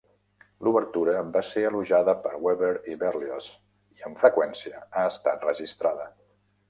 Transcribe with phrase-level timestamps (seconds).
[0.67, 3.51] L'obertura va ser elogiada per Weber i Berlioz
[4.01, 6.09] i amb freqüència ha estat registrada.